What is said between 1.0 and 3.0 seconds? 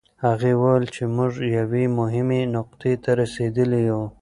موږ یوې مهمې نقطې